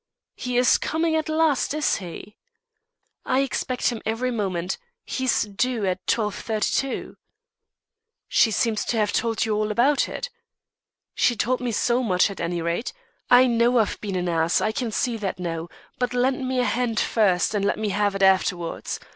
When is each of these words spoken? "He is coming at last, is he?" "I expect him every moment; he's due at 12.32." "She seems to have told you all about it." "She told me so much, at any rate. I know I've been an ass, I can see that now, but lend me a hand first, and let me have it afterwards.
"He 0.35 0.57
is 0.57 0.79
coming 0.79 1.15
at 1.15 1.29
last, 1.29 1.75
is 1.75 1.97
he?" 1.97 2.35
"I 3.23 3.41
expect 3.41 3.89
him 3.89 4.01
every 4.03 4.31
moment; 4.31 4.79
he's 5.05 5.43
due 5.43 5.85
at 5.85 6.03
12.32." 6.07 7.17
"She 8.27 8.49
seems 8.49 8.83
to 8.85 8.97
have 8.97 9.13
told 9.13 9.45
you 9.45 9.55
all 9.55 9.69
about 9.69 10.09
it." 10.09 10.31
"She 11.13 11.35
told 11.35 11.61
me 11.61 11.71
so 11.71 12.01
much, 12.01 12.31
at 12.31 12.39
any 12.41 12.63
rate. 12.63 12.93
I 13.29 13.45
know 13.45 13.77
I've 13.77 14.01
been 14.01 14.15
an 14.15 14.27
ass, 14.27 14.59
I 14.59 14.71
can 14.71 14.91
see 14.91 15.17
that 15.17 15.37
now, 15.37 15.69
but 15.99 16.15
lend 16.15 16.47
me 16.47 16.59
a 16.61 16.65
hand 16.65 16.99
first, 16.99 17.53
and 17.53 17.63
let 17.63 17.77
me 17.77 17.89
have 17.89 18.15
it 18.15 18.23
afterwards. 18.23 18.99